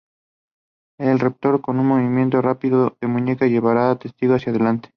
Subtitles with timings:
[0.99, 4.89] El receptor, con un movimiento rápido de muñeca llevará el testigo hacia delante.